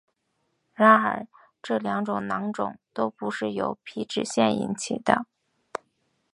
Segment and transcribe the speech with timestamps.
[0.73, 1.27] 然而
[1.61, 5.27] 这两种囊肿都不是由皮脂腺引起的。